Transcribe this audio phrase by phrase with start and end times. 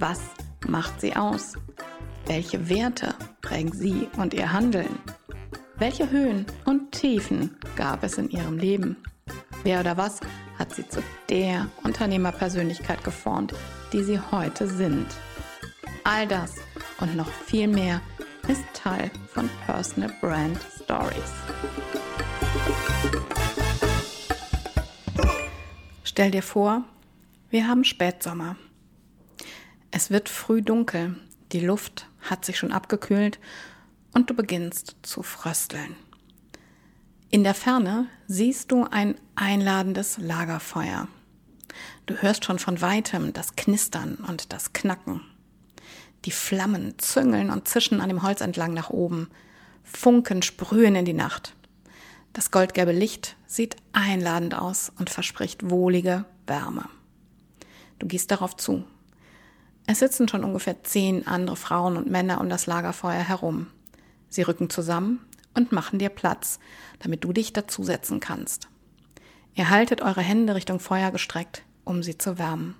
[0.00, 0.20] Was
[0.66, 1.58] macht sie aus?
[2.24, 4.98] Welche Werte prägen sie und ihr Handeln?
[5.76, 8.96] Welche Höhen und Tiefen gab es in ihrem Leben?
[9.62, 10.20] Wer oder was
[10.58, 13.52] hat sie zu der Unternehmerpersönlichkeit geformt,
[13.92, 15.06] die sie heute sind?
[16.04, 16.54] All das
[17.00, 18.00] und noch viel mehr
[18.48, 21.34] ist Teil von Personal Brand Stories.
[26.04, 26.84] Stell dir vor,
[27.50, 28.56] wir haben Spätsommer.
[29.90, 31.16] Es wird früh dunkel,
[31.52, 33.40] die Luft hat sich schon abgekühlt
[34.12, 35.96] und du beginnst zu frösteln.
[37.30, 41.08] In der Ferne siehst du ein einladendes Lagerfeuer.
[42.06, 45.22] Du hörst schon von weitem das Knistern und das Knacken.
[46.24, 49.28] Die Flammen züngeln und zischen an dem Holz entlang nach oben.
[49.84, 51.54] Funken sprühen in die Nacht.
[52.32, 56.84] Das goldgelbe Licht sieht einladend aus und verspricht wohlige Wärme.
[57.98, 58.84] Du gehst darauf zu.
[59.92, 63.66] Es sitzen schon ungefähr zehn andere Frauen und Männer um das Lagerfeuer herum.
[64.28, 65.18] Sie rücken zusammen
[65.52, 66.60] und machen dir Platz,
[67.00, 68.68] damit du dich dazusetzen kannst.
[69.52, 72.76] Ihr haltet eure Hände Richtung Feuer gestreckt, um sie zu wärmen.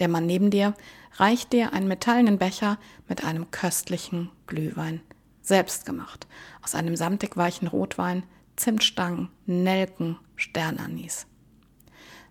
[0.00, 0.74] Der Mann neben dir
[1.14, 2.76] reicht dir einen metallenen Becher
[3.08, 5.00] mit einem köstlichen Glühwein,
[5.40, 6.26] selbst gemacht,
[6.64, 8.24] aus einem samtig weichen Rotwein,
[8.56, 11.28] Zimtstangen, Nelken, Sternanis.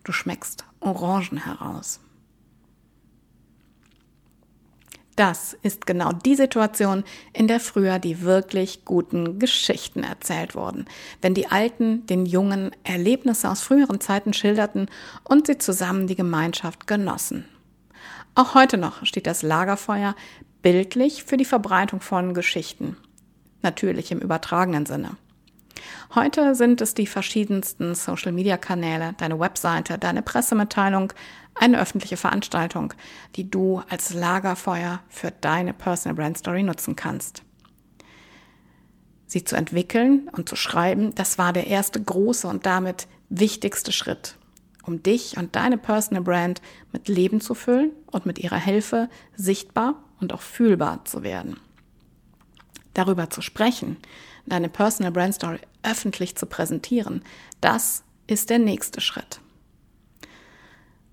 [0.04, 2.02] Du schmeckst Orangen heraus.
[5.18, 7.04] Das ist genau die Situation,
[7.34, 10.86] in der früher die wirklich guten Geschichten erzählt wurden,
[11.24, 14.86] wenn die Alten den Jungen Erlebnisse aus früheren Zeiten schilderten
[15.24, 17.46] und sie zusammen die Gemeinschaft genossen.
[18.36, 20.16] Auch heute noch steht das Lagerfeuer
[20.62, 22.96] bildlich für die Verbreitung von Geschichten,
[23.64, 25.18] natürlich im übertragenen Sinne.
[26.16, 31.14] Heute sind es die verschiedensten Social-Media-Kanäle, deine Webseite, deine Pressemitteilung,
[31.56, 32.94] eine öffentliche Veranstaltung,
[33.36, 37.44] die du als Lagerfeuer für deine Personal Brand Story nutzen kannst.
[39.26, 44.38] Sie zu entwickeln und zu schreiben, das war der erste große und damit wichtigste Schritt,
[44.84, 46.62] um dich und deine Personal Brand
[46.94, 51.60] mit Leben zu füllen und mit ihrer Hilfe sichtbar und auch fühlbar zu werden.
[52.94, 53.98] Darüber zu sprechen,
[54.48, 57.24] deine Personal Brand Story öffentlich zu präsentieren,
[57.62, 59.40] das ist der nächste Schritt.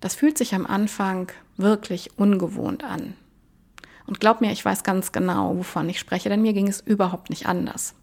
[0.01, 3.15] Das fühlt sich am Anfang wirklich ungewohnt an.
[4.07, 7.31] Und glaub mir, ich weiß ganz genau, wovon ich spreche, denn mir ging es überhaupt
[7.31, 7.95] nicht anders.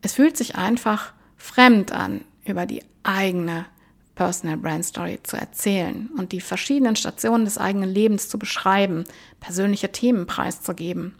[0.00, 3.66] Es fühlt sich einfach fremd an, über die eigene
[4.14, 9.04] Personal Brand Story zu erzählen und die verschiedenen Stationen des eigenen Lebens zu beschreiben,
[9.40, 11.14] persönliche Themen preiszugeben.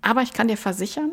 [0.00, 1.12] Aber ich kann dir versichern,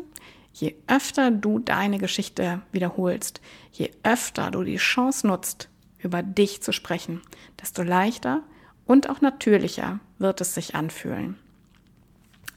[0.52, 3.40] Je öfter du deine Geschichte wiederholst,
[3.72, 5.68] je öfter du die Chance nutzt,
[5.98, 7.20] über dich zu sprechen,
[7.60, 8.42] desto leichter
[8.86, 11.36] und auch natürlicher wird es sich anfühlen.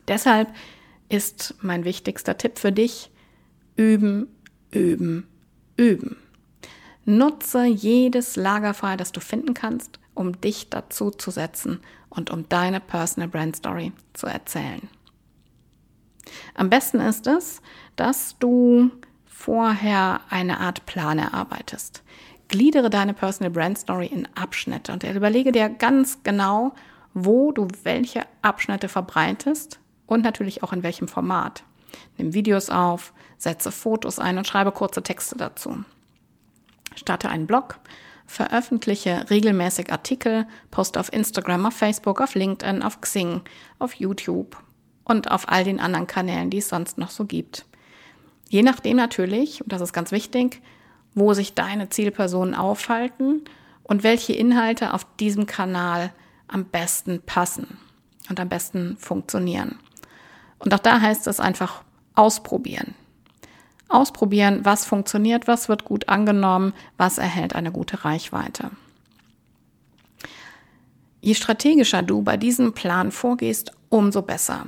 [0.08, 0.54] Deshalb
[1.10, 3.12] ist mein wichtigster Tipp für dich,
[3.76, 4.28] üben,
[4.72, 5.28] üben,
[5.78, 6.18] üben.
[7.06, 12.80] Nutze jedes Lagerfeuer, das du finden kannst, um dich dazu zu setzen und um deine
[12.80, 14.88] Personal Brand Story zu erzählen.
[16.56, 17.62] Am besten ist es,
[17.96, 18.92] dass du
[19.26, 22.04] vorher eine Art Plan erarbeitest.
[22.48, 26.74] Gliedere deine Personal Brand Story in Abschnitte und überlege dir ganz genau,
[27.14, 31.64] wo du welche Abschnitte verbreitest und natürlich auch in welchem Format.
[32.18, 35.84] Nimm Videos auf, setze Fotos ein und schreibe kurze Texte dazu.
[36.96, 37.80] Starte einen Blog,
[38.26, 43.42] veröffentliche regelmäßig Artikel, poste auf Instagram, auf Facebook, auf LinkedIn, auf Xing,
[43.80, 44.58] auf YouTube
[45.04, 47.66] und auf all den anderen Kanälen, die es sonst noch so gibt.
[48.54, 50.62] Je nachdem natürlich, und das ist ganz wichtig,
[51.16, 53.42] wo sich deine Zielpersonen aufhalten
[53.82, 56.14] und welche Inhalte auf diesem Kanal
[56.48, 57.80] am besten passen
[58.30, 59.80] und am besten funktionieren.
[60.60, 61.82] Und auch da heißt es einfach
[62.14, 62.94] ausprobieren.
[63.90, 68.70] Ausprobieren, was funktioniert, was wird gut angenommen, was erhält eine gute Reichweite.
[71.22, 74.68] Je strategischer du bei diesem Plan vorgehst, umso besser.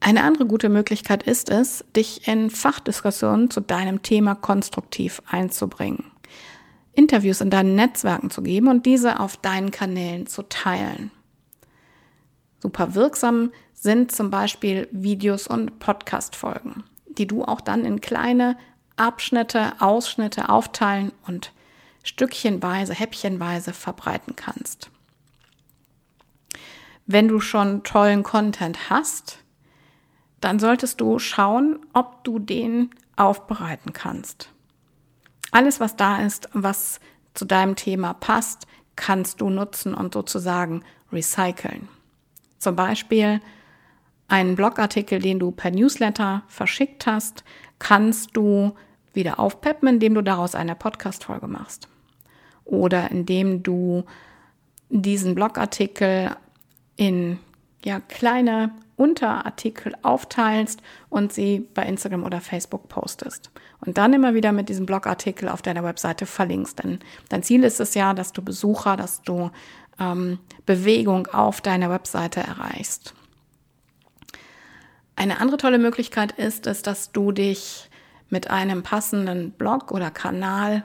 [0.00, 6.10] Eine andere gute Möglichkeit ist es, dich in Fachdiskussionen zu deinem Thema konstruktiv einzubringen.
[6.92, 11.10] Interviews in deinen Netzwerken zu geben und diese auf deinen Kanälen zu teilen.
[12.60, 18.56] Super wirksam sind zum Beispiel Videos und Podcast-Folgen, die du auch dann in kleine
[18.96, 21.52] Abschnitte, Ausschnitte aufteilen und
[22.02, 24.90] stückchenweise, häppchenweise verbreiten kannst.
[27.06, 29.38] Wenn du schon tollen Content hast,
[30.40, 34.50] dann solltest du schauen, ob du den aufbereiten kannst.
[35.50, 37.00] Alles, was da ist, was
[37.34, 38.66] zu deinem Thema passt,
[38.96, 40.82] kannst du nutzen und sozusagen
[41.12, 41.88] recyceln.
[42.58, 43.40] Zum Beispiel
[44.28, 47.44] einen Blogartikel, den du per Newsletter verschickt hast,
[47.78, 48.74] kannst du
[49.12, 51.88] wieder aufpeppen, indem du daraus eine Podcast-Folge machst.
[52.64, 54.04] Oder indem du
[54.88, 56.36] diesen Blogartikel
[56.96, 57.38] in
[57.84, 63.50] ja, kleine Unterartikel aufteilst und sie bei Instagram oder Facebook postest.
[63.80, 66.84] Und dann immer wieder mit diesem Blogartikel auf deiner Webseite verlinkst.
[66.84, 66.98] Denn
[67.30, 69.50] dein Ziel ist es ja, dass du Besucher, dass du
[69.98, 73.14] ähm, Bewegung auf deiner Webseite erreichst.
[75.16, 77.88] Eine andere tolle Möglichkeit ist es, dass du dich
[78.28, 80.84] mit einem passenden Blog oder Kanal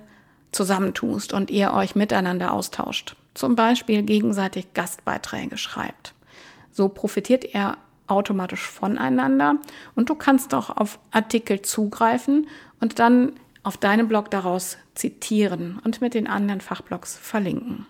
[0.54, 3.18] zusammentust und ihr euch miteinander austauscht.
[3.34, 6.14] Zum Beispiel gegenseitig Gastbeiträge schreibt.
[6.72, 7.78] So profitiert ihr
[8.08, 9.58] automatisch voneinander
[9.96, 12.48] und du kannst auch auf Artikel zugreifen
[12.80, 17.88] und dann auf deinem Blog daraus zitieren und mit den anderen Fachblogs verlinken.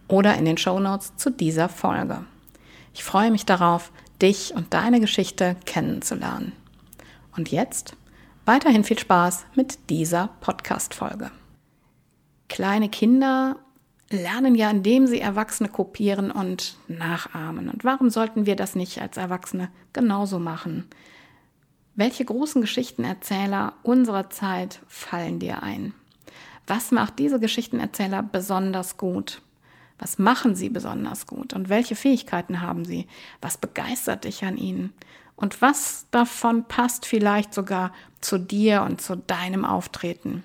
[0.08, 2.24] oder in den Shownotes zu dieser Folge.
[2.94, 6.52] Ich freue mich darauf, dich und deine Geschichte kennenzulernen.
[7.36, 7.96] Und jetzt
[8.44, 11.30] weiterhin viel Spaß mit dieser Podcast-Folge.
[12.48, 13.56] Kleine Kinder
[14.10, 17.68] lernen ja, indem sie Erwachsene kopieren und nachahmen.
[17.68, 20.86] Und warum sollten wir das nicht als Erwachsene genauso machen?
[21.94, 25.94] Welche großen Geschichtenerzähler unserer Zeit fallen dir ein?
[26.66, 29.42] Was macht diese Geschichtenerzähler besonders gut?
[30.02, 33.06] Was machen sie besonders gut und welche Fähigkeiten haben sie?
[33.40, 34.92] Was begeistert dich an ihnen?
[35.36, 40.42] Und was davon passt vielleicht sogar zu dir und zu deinem Auftreten?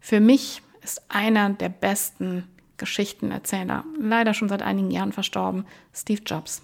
[0.00, 2.46] Für mich ist einer der besten
[2.76, 5.64] Geschichtenerzähler, leider schon seit einigen Jahren verstorben,
[5.94, 6.60] Steve Jobs.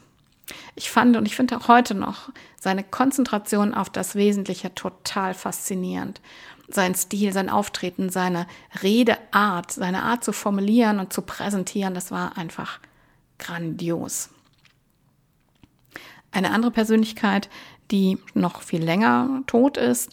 [0.75, 2.29] Ich fand und ich finde auch heute noch
[2.61, 6.21] seine Konzentration auf das Wesentliche total faszinierend
[6.73, 8.47] sein Stil, sein Auftreten, seine
[8.83, 12.81] Redeart, seine Art zu formulieren und zu präsentieren, das war einfach
[13.39, 14.31] grandios.
[16.33, 17.49] Eine andere Persönlichkeit,
[17.91, 20.11] die noch viel länger tot ist,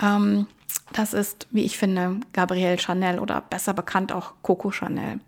[0.00, 0.46] ähm,
[0.92, 5.20] das ist, wie ich finde, Gabrielle Chanel oder besser bekannt auch Coco Chanel.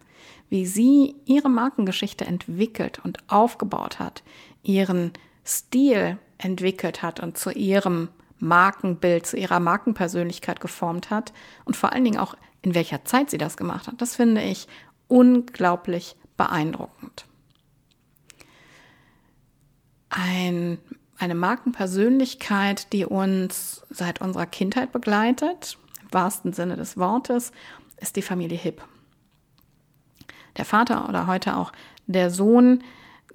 [0.49, 4.23] Wie sie ihre Markengeschichte entwickelt und aufgebaut hat,
[4.62, 5.12] ihren
[5.45, 8.09] Stil entwickelt hat und zu ihrem
[8.40, 11.32] Markenbild, zu ihrer Markenpersönlichkeit geformt hat
[11.64, 14.00] und vor allen Dingen auch in welcher Zeit sie das gemacht hat.
[14.00, 14.68] Das finde ich
[15.09, 17.26] unglaublich beeindruckend.
[20.09, 20.78] Ein,
[21.18, 27.52] eine Markenpersönlichkeit, die uns seit unserer Kindheit begleitet, im wahrsten Sinne des Wortes,
[27.99, 28.82] ist die Familie Hipp.
[30.56, 31.73] Der Vater oder heute auch
[32.06, 32.82] der Sohn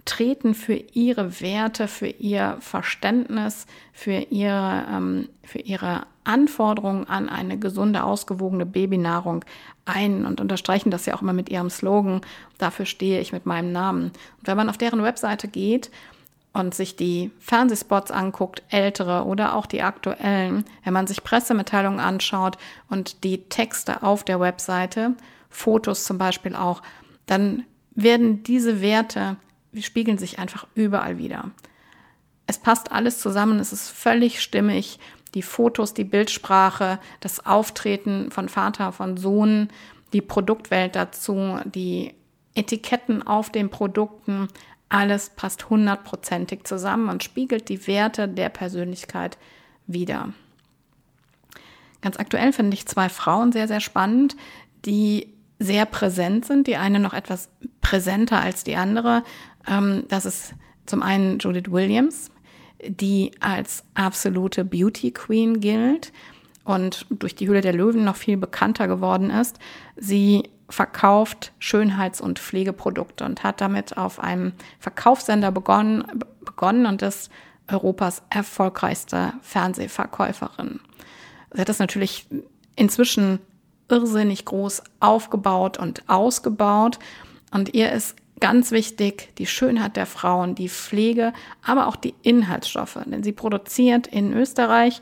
[0.03, 7.57] treten für ihre Werte, für ihr Verständnis, für ihre, ähm, für ihre Anforderungen an eine
[7.57, 9.45] gesunde, ausgewogene Babynahrung
[9.85, 12.21] ein und unterstreichen das ja auch immer mit ihrem Slogan,
[12.57, 14.05] dafür stehe ich mit meinem Namen.
[14.05, 15.91] Und wenn man auf deren Webseite geht
[16.53, 22.57] und sich die Fernsehspots anguckt, ältere oder auch die aktuellen, wenn man sich Pressemitteilungen anschaut
[22.89, 25.13] und die Texte auf der Webseite,
[25.49, 26.81] Fotos zum Beispiel auch,
[27.27, 29.37] dann werden diese Werte
[29.82, 31.51] spiegeln sich einfach überall wieder.
[32.48, 35.00] Es passt alles zusammen, es ist völlig stimmig.
[35.34, 39.67] die Fotos, die Bildsprache, das Auftreten von Vater, von Sohn,
[40.13, 42.13] die Produktwelt dazu, die
[42.53, 44.48] Etiketten auf den Produkten,
[44.88, 49.38] alles passt hundertprozentig zusammen und spiegelt die Werte der Persönlichkeit
[49.88, 50.29] wider.
[52.01, 54.38] Ganz aktuell finde ich zwei Frauen sehr, sehr spannend,
[54.86, 56.67] die sehr präsent sind.
[56.67, 57.50] Die eine noch etwas
[57.82, 59.24] präsenter als die andere.
[59.67, 60.53] Ähm, das ist
[60.86, 62.31] zum einen Judith Williams,
[62.88, 66.12] die als absolute Beauty Queen gilt
[66.63, 69.60] und durch die Höhle der Löwen noch viel bekannter geworden ist.
[69.95, 76.03] Sie verkauft Schönheits- und Pflegeprodukte und hat damit auf einem Verkaufssender begonnen,
[76.43, 77.29] begonnen und ist
[77.72, 80.79] Europas erfolgreichste Fernsehverkäuferin.
[81.53, 82.27] Sie hat das natürlich
[82.75, 83.39] inzwischen
[83.89, 87.00] irrsinnig groß aufgebaut und ausgebaut
[87.51, 93.00] und ihr ist ganz wichtig die Schönheit der Frauen, die Pflege, aber auch die Inhaltsstoffe,
[93.06, 95.01] denn sie produziert in Österreich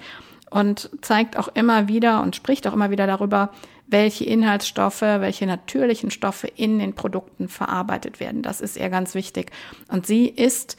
[0.50, 3.50] und zeigt auch immer wieder und spricht auch immer wieder darüber,
[3.88, 8.42] welche Inhaltsstoffe, welche natürlichen Stoffe in den Produkten verarbeitet werden.
[8.42, 9.52] Das ist ihr ganz wichtig.
[9.88, 10.78] Und sie ist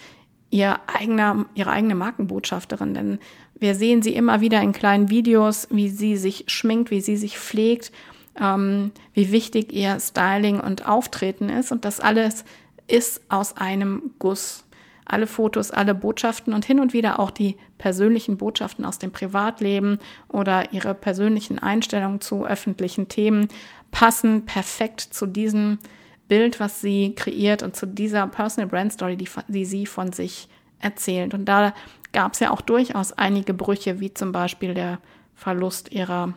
[0.50, 3.18] ihr eigener, ihre eigene Markenbotschafterin, denn
[3.58, 7.38] wir sehen sie immer wieder in kleinen Videos, wie sie sich schminkt, wie sie sich
[7.38, 7.92] pflegt,
[8.40, 11.72] ähm, wie wichtig ihr Styling und Auftreten ist.
[11.72, 12.44] Und das alles
[12.86, 14.64] ist aus einem Guss
[15.06, 19.98] alle Fotos, alle Botschaften und hin und wieder auch die persönlichen Botschaften aus dem Privatleben
[20.28, 23.48] oder ihre persönlichen Einstellungen zu öffentlichen Themen
[23.90, 25.78] passen perfekt zu diesem
[26.26, 30.48] Bild, was sie kreiert und zu dieser Personal Brand Story, die, die sie von sich
[30.80, 31.34] erzählt.
[31.34, 31.74] Und da
[32.12, 35.00] gab es ja auch durchaus einige Brüche, wie zum Beispiel der
[35.34, 36.32] Verlust ihrer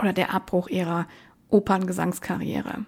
[0.00, 1.06] oder der Abbruch ihrer
[1.50, 2.86] Operngesangskarriere.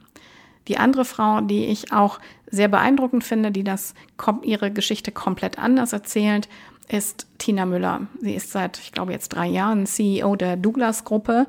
[0.69, 3.95] Die andere Frau, die ich auch sehr beeindruckend finde, die das
[4.43, 6.49] ihre Geschichte komplett anders erzählt,
[6.89, 8.07] ist Tina Müller.
[8.21, 11.47] Sie ist seit, ich glaube, jetzt drei Jahren CEO der Douglas-Gruppe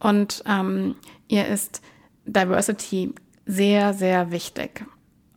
[0.00, 0.96] und ähm,
[1.28, 1.82] ihr ist
[2.24, 3.14] Diversity
[3.46, 4.84] sehr, sehr wichtig.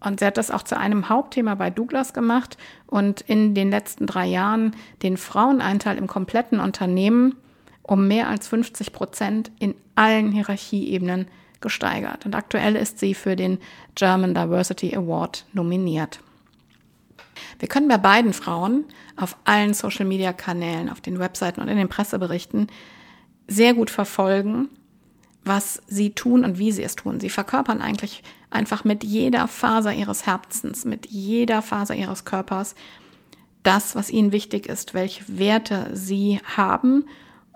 [0.04, 4.08] Und sie hat das auch zu einem Hauptthema bei Douglas gemacht und in den letzten
[4.08, 7.36] drei Jahren den Fraueneinteil im kompletten Unternehmen
[7.84, 11.28] um mehr als 50 Prozent in allen Hierarchieebenen
[11.62, 12.26] gesteigert.
[12.26, 13.60] Und aktuell ist sie für den
[13.96, 16.20] German Diversity Award nominiert.
[17.60, 18.86] Wir können bei beiden Frauen
[19.16, 22.68] auf allen Social-Media-Kanälen, auf den Webseiten und in den Presseberichten
[23.48, 24.70] sehr gut verfolgen,
[25.44, 27.20] was sie tun und wie sie es tun.
[27.20, 32.76] Sie verkörpern eigentlich einfach mit jeder Faser ihres Herzens, mit jeder Faser ihres Körpers
[33.64, 37.06] das, was ihnen wichtig ist, welche Werte sie haben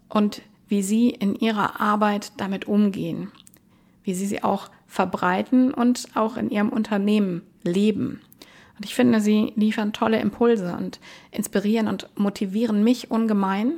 [0.09, 3.31] und wie sie in ihrer Arbeit damit umgehen
[4.05, 8.21] wie sie sie auch verbreiten und auch in ihrem Unternehmen leben.
[8.77, 10.99] Und ich finde, sie liefern tolle Impulse und
[11.31, 13.73] inspirieren und motivieren mich ungemein,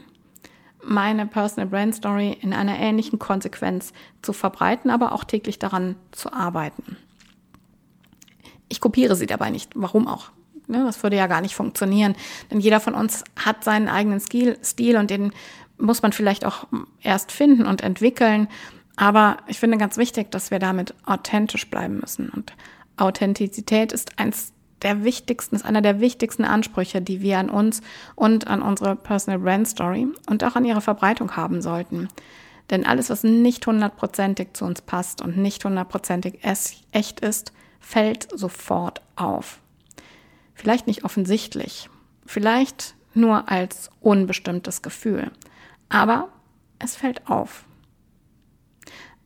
[0.84, 6.32] meine Personal Brand Story in einer ähnlichen Konsequenz zu verbreiten, aber auch täglich daran zu
[6.32, 6.98] arbeiten.
[8.70, 9.72] Ich kopiere sie dabei nicht.
[9.76, 10.32] Warum auch?
[10.68, 12.16] Ne, das würde ja gar nicht funktionieren.
[12.52, 15.32] Denn jeder von uns hat seinen eigenen Stil und den
[15.78, 16.68] muss man vielleicht auch
[17.02, 18.48] erst finden und entwickeln.
[18.96, 22.30] Aber ich finde ganz wichtig, dass wir damit authentisch bleiben müssen.
[22.30, 22.54] Und
[22.98, 27.82] Authentizität ist eins der wichtigsten, ist einer der wichtigsten Ansprüche, die wir an uns
[28.16, 32.08] und an unsere Personal Brand Story und auch an ihre Verbreitung haben sollten.
[32.70, 36.40] Denn alles, was nicht hundertprozentig zu uns passt und nicht hundertprozentig
[36.92, 39.60] echt ist, fällt sofort auf.
[40.54, 41.90] Vielleicht nicht offensichtlich,
[42.26, 45.32] vielleicht nur als unbestimmtes Gefühl,
[45.89, 46.29] aber
[46.79, 47.65] es fällt auf.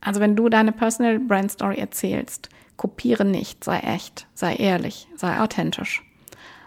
[0.00, 5.40] Also wenn du deine Personal Brand Story erzählst, kopiere nicht, sei echt, sei ehrlich, sei
[5.40, 6.02] authentisch.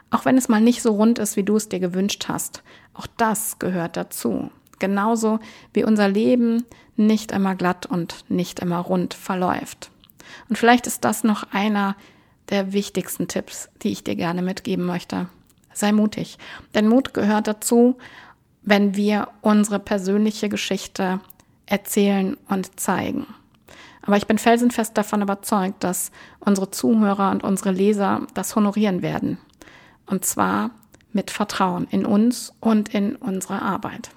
[0.10, 3.08] Auch wenn es mal nicht so rund ist, wie du es dir gewünscht hast, auch
[3.18, 4.50] das gehört dazu.
[4.80, 5.40] Genauso
[5.74, 6.64] wie unser Leben
[6.96, 9.92] nicht immer glatt und nicht immer rund verläuft.
[10.50, 11.96] Und vielleicht ist das noch einer
[12.50, 15.28] der wichtigsten Tipps, die ich dir gerne mitgeben möchte.
[15.74, 16.38] Sei mutig,
[16.74, 17.98] denn Mut gehört dazu,
[18.66, 21.22] wenn wir unsere persönliche Geschichte
[21.68, 23.28] erzählen und zeigen.
[24.02, 29.38] Aber ich bin felsenfest davon überzeugt, dass unsere Zuhörer und unsere Leser das honorieren werden.
[30.06, 30.72] Und zwar
[31.12, 34.10] mit Vertrauen in uns und in unsere Arbeit.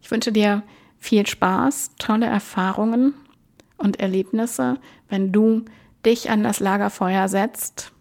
[0.00, 0.62] Ich wünsche dir
[0.98, 3.14] viel Spaß, tolle Erfahrungen
[3.76, 4.78] und Erlebnisse,
[5.08, 5.64] wenn du
[6.04, 7.92] dich an das Lagerfeuer setzt,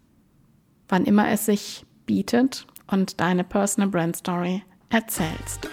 [0.90, 5.70] wann immer es sich bietet und deine Personal Brand Story erzählst.